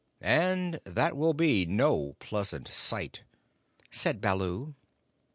And 0.23 0.79
that 0.83 1.15
will 1.15 1.35
be 1.35 1.63
no 1.67 2.15
pleasant 2.17 2.67
sight," 2.69 3.21
said 3.91 4.19
Baloo. 4.19 4.73